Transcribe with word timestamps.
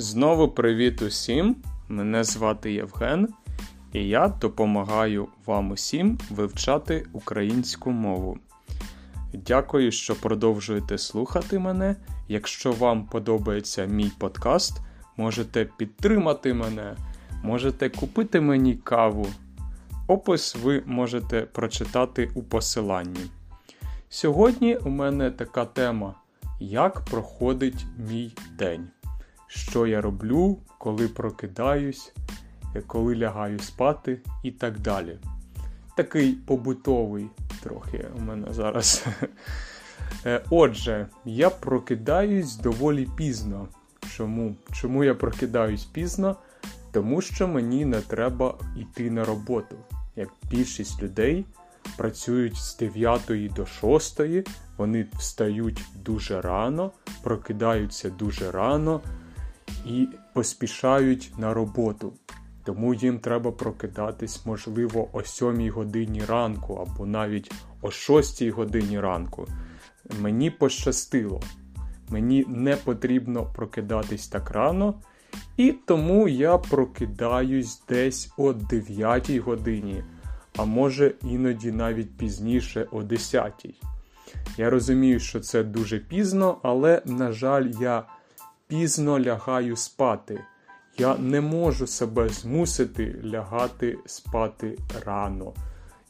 Знову 0.00 0.48
привіт 0.48 1.02
усім! 1.02 1.56
Мене 1.88 2.24
звати 2.24 2.72
Євген, 2.72 3.28
і 3.92 4.08
я 4.08 4.28
допомагаю 4.28 5.28
вам 5.46 5.70
усім 5.70 6.18
вивчати 6.30 7.06
українську 7.12 7.90
мову. 7.90 8.38
Дякую, 9.32 9.92
що 9.92 10.14
продовжуєте 10.14 10.98
слухати 10.98 11.58
мене. 11.58 11.96
Якщо 12.28 12.72
вам 12.72 13.06
подобається 13.06 13.84
мій 13.84 14.12
подкаст, 14.18 14.80
можете 15.16 15.64
підтримати 15.64 16.54
мене, 16.54 16.96
можете 17.42 17.88
купити 17.88 18.40
мені 18.40 18.74
каву. 18.74 19.26
Опис 20.06 20.56
ви 20.62 20.82
можете 20.86 21.40
прочитати 21.40 22.30
у 22.34 22.42
посиланні. 22.42 23.30
Сьогодні 24.08 24.76
у 24.76 24.88
мене 24.88 25.30
така 25.30 25.64
тема: 25.64 26.14
як 26.60 27.00
проходить 27.00 27.86
мій 28.08 28.32
день 28.58 28.88
що 29.50 29.86
я 29.86 30.00
роблю, 30.00 30.58
коли 30.78 31.08
прокидаюсь, 31.08 32.12
коли 32.86 33.16
лягаю 33.16 33.58
спати 33.58 34.20
і 34.42 34.50
так 34.50 34.78
далі. 34.78 35.18
Такий 35.96 36.32
побутовий 36.32 37.26
трохи 37.62 38.06
у 38.18 38.20
мене 38.20 38.52
зараз. 38.52 39.06
Е, 40.26 40.42
отже, 40.50 41.06
я 41.24 41.50
прокидаюсь 41.50 42.56
доволі 42.56 43.08
пізно. 43.16 43.68
Чому 44.16 44.56
Чому 44.72 45.04
я 45.04 45.14
прокидаюсь 45.14 45.84
пізно? 45.84 46.36
Тому 46.92 47.20
що 47.20 47.48
мені 47.48 47.84
не 47.84 48.00
треба 48.00 48.54
йти 48.76 49.10
на 49.10 49.24
роботу. 49.24 49.76
Як 50.16 50.28
більшість 50.50 51.02
людей 51.02 51.44
працюють 51.96 52.56
з 52.56 52.76
9 52.76 53.20
до 53.56 53.66
6, 53.66 54.20
вони 54.76 55.06
встають 55.18 55.84
дуже 56.04 56.40
рано, 56.40 56.92
прокидаються 57.22 58.10
дуже 58.10 58.50
рано, 58.50 59.00
і 59.86 60.08
поспішають 60.32 61.32
на 61.38 61.54
роботу. 61.54 62.12
Тому 62.64 62.94
їм 62.94 63.18
треба 63.18 63.52
прокидатись, 63.52 64.46
можливо, 64.46 65.08
о 65.12 65.22
7 65.22 65.70
годині 65.70 66.22
ранку 66.24 66.74
або 66.74 67.06
навіть 67.06 67.52
о 67.82 67.90
6 67.90 68.42
годині 68.48 69.00
ранку. 69.00 69.46
Мені 70.20 70.50
пощастило. 70.50 71.40
Мені 72.08 72.44
не 72.48 72.76
потрібно 72.76 73.52
прокидатись 73.54 74.28
так 74.28 74.50
рано, 74.50 74.94
і 75.56 75.72
тому 75.72 76.28
я 76.28 76.58
прокидаюсь 76.58 77.82
десь 77.88 78.32
о 78.36 78.52
9 78.52 79.30
годині, 79.30 80.04
а 80.56 80.64
може 80.64 81.14
іноді 81.22 81.72
навіть 81.72 82.16
пізніше 82.16 82.86
о 82.92 83.02
10. 83.02 83.66
Я 84.56 84.70
розумію, 84.70 85.20
що 85.20 85.40
це 85.40 85.64
дуже 85.64 85.98
пізно, 85.98 86.58
але, 86.62 87.02
на 87.06 87.32
жаль, 87.32 87.72
я 87.80 88.04
пізно 88.70 89.20
лягаю 89.20 89.76
спати. 89.76 90.40
Я 90.98 91.16
не 91.16 91.40
можу 91.40 91.86
себе 91.86 92.28
змусити 92.28 93.20
лягати 93.24 93.98
спати 94.06 94.78
рано. 95.06 95.52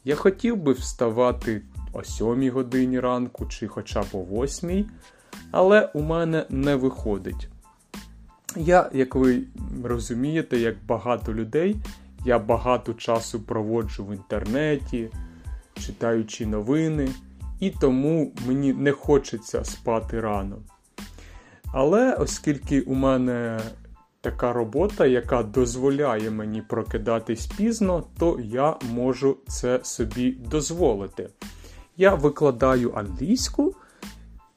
Я 0.05 0.15
хотів 0.15 0.57
би 0.57 0.73
вставати 0.73 1.61
о 1.93 2.03
7 2.03 2.49
годині 2.49 2.99
ранку 2.99 3.45
чи 3.45 3.67
хоча 3.67 4.01
б 4.01 4.05
о 4.13 4.23
8, 4.23 4.85
але 5.51 5.89
у 5.93 6.01
мене 6.01 6.45
не 6.49 6.75
виходить. 6.75 7.47
Я, 8.55 8.89
як 8.93 9.15
ви 9.15 9.43
розумієте, 9.83 10.57
як 10.57 10.75
багато 10.87 11.33
людей, 11.33 11.75
я 12.25 12.39
багато 12.39 12.93
часу 12.93 13.39
проводжу 13.39 14.05
в 14.05 14.13
інтернеті, 14.13 15.09
читаючи 15.73 16.45
новини, 16.45 17.09
і 17.59 17.69
тому 17.69 18.33
мені 18.47 18.73
не 18.73 18.91
хочеться 18.91 19.63
спати 19.63 20.19
рано. 20.19 20.57
Але 21.73 22.13
оскільки 22.13 22.81
у 22.81 22.93
мене 22.93 23.59
така 24.21 24.53
робота, 24.53 25.05
яка 25.05 25.43
дозволяє 25.43 26.31
мені 26.31 26.61
прокидатись 26.61 27.45
пізно, 27.45 28.03
то 28.19 28.39
я 28.43 28.75
можу 28.93 29.37
це 29.47 29.79
собі 29.83 30.31
дозволити. 30.31 31.29
Я 31.97 32.15
викладаю 32.15 32.93
англійську, 32.95 33.75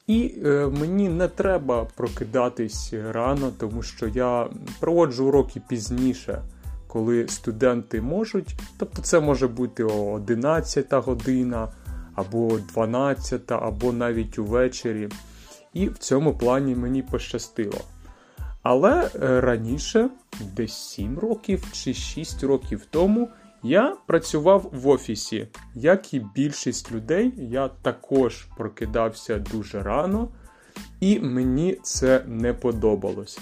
і 0.06 0.34
е, 0.44 0.66
мені 0.80 1.08
не 1.08 1.28
треба 1.28 1.84
прокидатись 1.96 2.94
рано, 3.10 3.52
тому 3.58 3.82
що 3.82 4.08
я 4.08 4.48
проводжу 4.80 5.26
уроки 5.26 5.62
пізніше, 5.68 6.42
коли 6.86 7.28
студенти 7.28 8.00
можуть. 8.00 8.56
Тобто 8.78 9.02
це 9.02 9.20
може 9.20 9.48
бути 9.48 9.84
о 9.84 10.12
11 10.12 10.92
година, 10.92 11.68
або 12.14 12.58
12, 12.72 13.52
або 13.52 13.92
навіть 13.92 14.38
увечері. 14.38 15.08
І 15.74 15.88
в 15.88 15.98
цьому 15.98 16.34
плані 16.34 16.74
мені 16.74 17.02
пощастило. 17.02 17.80
Але 18.62 19.10
е, 19.22 19.40
раніше, 19.40 20.08
десь 20.40 20.74
7 20.74 21.18
років 21.18 21.64
чи 21.72 21.94
6 21.94 22.42
років 22.42 22.86
тому, 22.90 23.28
я 23.62 23.96
працював 24.06 24.70
в 24.72 24.88
офісі. 24.88 25.48
Як 25.74 26.14
і 26.14 26.22
більшість 26.34 26.92
людей, 26.92 27.32
я 27.36 27.68
також 27.68 28.46
прокидався 28.56 29.38
дуже 29.38 29.82
рано, 29.82 30.28
і 31.00 31.20
мені 31.20 31.78
це 31.82 32.24
не 32.26 32.54
подобалось. 32.54 33.38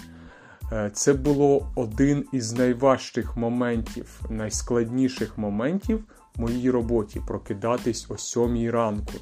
Е, 0.72 0.90
це 0.94 1.12
було 1.12 1.72
один 1.76 2.24
із 2.32 2.52
найважчих 2.52 3.36
моментів, 3.36 4.20
найскладніших 4.30 5.38
моментів 5.38 6.04
в 6.36 6.40
моїй 6.40 6.70
роботі 6.70 7.22
прокидатись 7.26 8.06
о 8.10 8.18
7 8.18 8.70
ранку. 8.70 9.12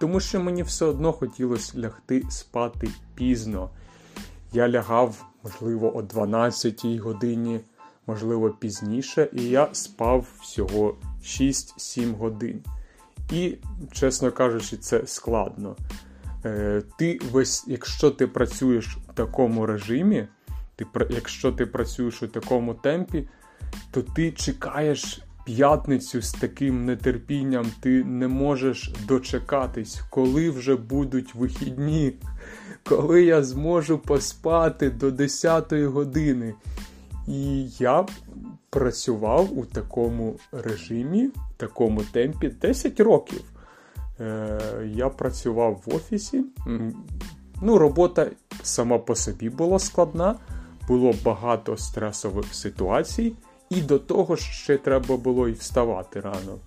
Тому 0.00 0.20
що 0.20 0.40
мені 0.40 0.62
все 0.62 0.84
одно 0.84 1.12
хотілося 1.12 1.78
лягти 1.78 2.22
спати 2.30 2.88
пізно. 3.14 3.70
Я 4.52 4.68
лягав, 4.68 5.26
можливо, 5.44 5.96
о 5.96 6.02
12 6.02 6.86
годині, 6.86 7.60
можливо, 8.06 8.50
пізніше, 8.50 9.28
і 9.32 9.44
я 9.44 9.68
спав 9.72 10.26
всього 10.40 10.96
6-7 11.22 12.16
годин. 12.16 12.62
І, 13.32 13.56
чесно 13.92 14.32
кажучи, 14.32 14.76
це 14.76 15.06
складно. 15.06 15.76
Е, 16.44 16.82
ти 16.98 17.20
весь, 17.32 17.64
Якщо 17.66 18.10
ти 18.10 18.26
працюєш 18.26 18.98
у 19.10 19.12
такому 19.12 19.66
режимі, 19.66 20.28
ти, 20.76 20.86
якщо 21.10 21.52
ти 21.52 21.66
працюєш 21.66 22.22
у 22.22 22.28
такому 22.28 22.74
темпі, 22.74 23.28
то 23.90 24.02
ти 24.02 24.32
чекаєш 24.32 25.22
п'ятницю 25.48 26.22
з 26.22 26.32
таким 26.32 26.84
нетерпінням 26.84 27.66
ти 27.80 28.04
не 28.04 28.28
можеш 28.28 28.92
дочекатись, 29.08 30.00
коли 30.10 30.50
вже 30.50 30.76
будуть 30.76 31.34
вихідні, 31.34 32.12
коли 32.84 33.24
я 33.24 33.42
зможу 33.42 33.98
поспати 33.98 34.90
до 34.90 35.10
10 35.10 35.72
години. 35.72 36.54
І 37.28 37.68
я 37.68 38.06
працював 38.70 39.58
у 39.58 39.64
такому 39.64 40.36
режимі, 40.52 41.26
в 41.26 41.32
такому 41.56 42.02
темпі 42.02 42.48
10 42.48 43.00
років. 43.00 43.42
Е, 44.20 44.60
Я 44.94 45.08
працював 45.08 45.82
в 45.86 45.94
офісі. 45.94 46.44
Ну, 47.62 47.78
Робота 47.78 48.26
сама 48.62 48.98
по 48.98 49.14
собі 49.14 49.50
була 49.50 49.78
складна, 49.78 50.34
було 50.88 51.14
багато 51.24 51.76
стресових 51.76 52.54
ситуацій. 52.54 53.34
І 53.70 53.80
до 53.80 53.98
того 53.98 54.36
ж 54.36 54.52
ще 54.52 54.76
треба 54.76 55.16
було 55.16 55.48
і 55.48 55.52
вставати 55.52 56.20
рано. 56.20 56.58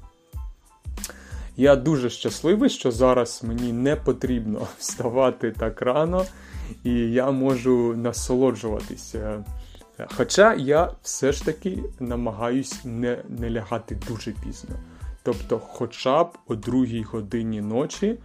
Я 1.57 1.75
дуже 1.75 2.09
щасливий, 2.09 2.69
що 2.69 2.91
зараз 2.91 3.43
мені 3.43 3.73
не 3.73 3.95
потрібно 3.95 4.67
вставати 4.77 5.51
так 5.51 5.81
рано, 5.81 6.25
і 6.83 6.93
я 6.93 7.31
можу 7.31 7.95
насолоджуватися. 7.95 9.43
Хоча 10.17 10.53
я 10.53 10.91
все 11.01 11.31
ж 11.31 11.45
таки 11.45 11.83
намагаюсь 11.99 12.85
не 12.85 13.23
не 13.29 13.49
лягати 13.49 13.97
дуже 14.07 14.31
пізно. 14.31 14.75
Тобто, 15.23 15.59
хоча 15.59 16.23
б 16.23 16.37
о 16.47 16.55
другій 16.55 17.03
годині 17.03 17.61
ночі 17.61 18.19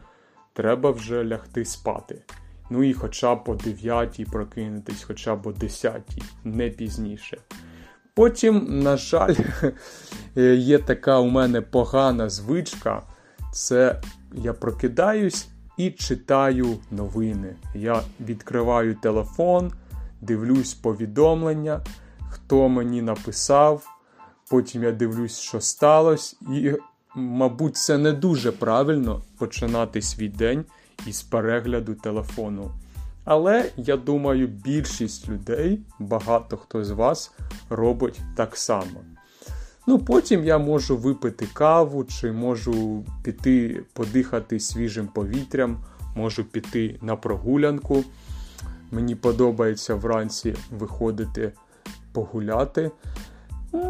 треба 0.52 0.90
вже 0.90 1.24
лягти 1.24 1.64
спати. 1.64 2.22
Ну 2.70 2.82
і 2.82 2.92
хоча 2.92 3.34
б 3.34 3.42
о 3.46 3.54
9 3.54 4.26
прокинутись, 4.32 5.02
хоча 5.02 5.36
б 5.36 5.46
о 5.46 5.52
10, 5.52 6.02
не 6.44 6.70
пізніше. 6.70 7.38
Потім, 8.16 8.82
на 8.82 8.96
жаль, 8.96 9.34
є 10.56 10.78
така 10.78 11.18
у 11.18 11.26
мене 11.26 11.60
погана 11.60 12.28
звичка. 12.28 13.02
Це 13.52 14.00
я 14.34 14.52
прокидаюсь 14.52 15.48
і 15.76 15.90
читаю 15.90 16.76
новини. 16.90 17.56
Я 17.74 18.02
відкриваю 18.20 18.94
телефон, 18.94 19.72
дивлюсь 20.20 20.74
повідомлення, 20.74 21.80
хто 22.30 22.68
мені 22.68 23.02
написав. 23.02 23.86
Потім 24.50 24.82
я 24.82 24.92
дивлюсь, 24.92 25.38
що 25.38 25.60
сталося, 25.60 26.36
і, 26.54 26.72
мабуть, 27.14 27.76
це 27.76 27.98
не 27.98 28.12
дуже 28.12 28.52
правильно 28.52 29.22
починати 29.38 30.02
свій 30.02 30.28
день 30.28 30.64
із 31.06 31.22
перегляду 31.22 31.94
телефону. 31.94 32.70
Але 33.26 33.70
я 33.76 33.96
думаю, 33.96 34.46
більшість 34.46 35.28
людей, 35.28 35.80
багато 35.98 36.56
хто 36.56 36.84
з 36.84 36.90
вас 36.90 37.32
робить 37.70 38.20
так 38.36 38.56
само. 38.56 39.00
Ну, 39.86 39.98
Потім 39.98 40.44
я 40.44 40.58
можу 40.58 40.96
випити 40.96 41.46
каву, 41.52 42.04
чи 42.04 42.32
можу 42.32 43.04
піти 43.22 43.82
подихати 43.92 44.60
свіжим 44.60 45.06
повітрям, 45.06 45.84
можу 46.16 46.44
піти 46.44 46.98
на 47.02 47.16
прогулянку. 47.16 48.04
Мені 48.90 49.14
подобається 49.14 49.94
вранці 49.94 50.54
виходити 50.78 51.52
погуляти. 52.12 52.90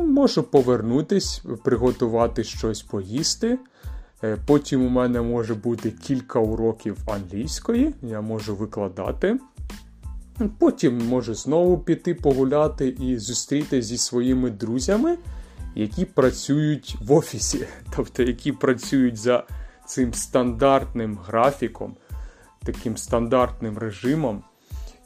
Можу 0.05 0.43
повернутись, 0.43 1.43
приготувати 1.65 2.45
щось 2.45 2.83
поїсти. 2.83 3.59
Е, 4.25 4.37
потім 4.47 4.87
у 4.87 4.89
мене 4.89 5.23
може 5.23 5.55
бути 5.55 5.91
кілька 5.91 6.39
уроків 6.39 6.97
англійської, 7.07 7.95
я 8.03 8.21
можу 8.21 8.57
викладати. 8.57 9.39
Потім 10.59 11.09
можу 11.09 11.35
знову 11.35 11.79
піти 11.79 12.15
погуляти 12.15 12.89
і 12.89 13.19
зустрітися 13.19 13.89
зі 13.89 13.99
своїми 13.99 14.51
друзями, 14.51 15.19
які 15.75 16.05
працюють 16.05 16.97
в 17.01 17.13
офісі, 17.13 17.67
тобто 17.97 18.23
які 18.23 18.53
працюють 18.53 19.17
за 19.17 19.45
цим 19.87 20.15
стандартним 20.15 21.19
графіком, 21.27 21.97
таким 22.65 22.97
стандартним 22.97 23.79
режимом, 23.79 24.43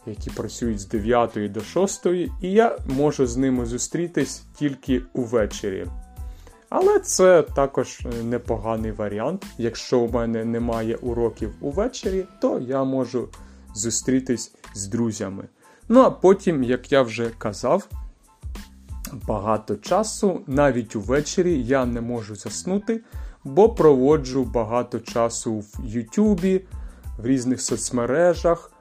які 0.06 0.30
працюють 0.30 0.80
з 0.80 0.86
9 0.86 1.52
до 1.52 1.60
6, 1.60 2.06
і 2.42 2.52
я 2.52 2.78
можу 2.86 3.26
з 3.26 3.36
ними 3.36 3.66
зустрітись 3.66 4.42
тільки 4.58 5.02
увечері. 5.12 5.86
Але 6.70 6.98
це 6.98 7.42
також 7.42 8.00
непоганий 8.24 8.92
варіант. 8.92 9.46
Якщо 9.58 9.98
у 9.98 10.10
мене 10.10 10.44
немає 10.44 10.96
уроків 10.96 11.54
увечері, 11.60 12.24
то 12.40 12.58
я 12.58 12.84
можу 12.84 13.28
зустрітись 13.74 14.54
з 14.74 14.86
друзями. 14.86 15.44
Ну 15.88 16.00
а 16.00 16.10
потім, 16.10 16.62
як 16.62 16.92
я 16.92 17.02
вже 17.02 17.30
казав, 17.38 17.88
багато 19.12 19.76
часу, 19.76 20.40
навіть 20.46 20.96
увечері, 20.96 21.62
я 21.62 21.86
не 21.86 22.00
можу 22.00 22.36
заснути, 22.36 23.00
бо 23.44 23.68
проводжу 23.68 24.50
багато 24.54 25.00
часу 25.00 25.58
в 25.58 25.84
Ютубі, 25.84 26.64
в 27.18 27.26
різних 27.26 27.62
соцмережах. 27.62 28.72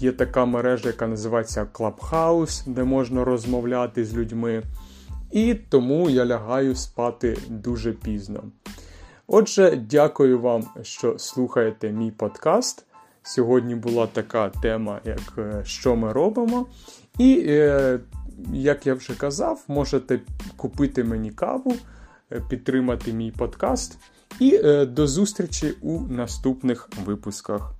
Є 0.00 0.12
така 0.12 0.44
мережа, 0.44 0.88
яка 0.88 1.06
називається 1.06 1.66
Clubhouse, 1.72 2.68
де 2.68 2.84
можна 2.84 3.24
розмовляти 3.24 4.04
з 4.04 4.14
людьми. 4.14 4.62
І 5.34 5.54
тому 5.54 6.10
я 6.10 6.26
лягаю 6.26 6.74
спати 6.74 7.38
дуже 7.48 7.92
пізно. 7.92 8.42
Отже, 9.26 9.76
дякую 9.90 10.40
вам, 10.40 10.64
що 10.82 11.18
слухаєте 11.18 11.90
мій 11.90 12.10
подкаст. 12.10 12.86
Сьогодні 13.22 13.74
була 13.74 14.06
така 14.06 14.48
тема, 14.48 15.00
як 15.04 15.34
е, 15.38 15.62
що 15.64 15.96
ми 15.96 16.12
робимо. 16.12 16.66
І, 17.18 17.44
е, 17.48 18.00
як 18.52 18.86
я 18.86 18.94
вже 18.94 19.14
казав, 19.14 19.64
можете 19.68 20.20
купити 20.56 21.04
мені 21.04 21.30
каву, 21.30 21.74
е, 22.32 22.42
підтримати 22.48 23.12
мій 23.12 23.30
подкаст. 23.30 23.98
І 24.40 24.58
до 24.84 25.06
зустрічі 25.06 25.74
у 25.82 26.00
наступних 26.00 26.88
випусках. 27.04 27.72